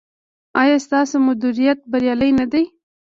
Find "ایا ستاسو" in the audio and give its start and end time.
0.61-1.15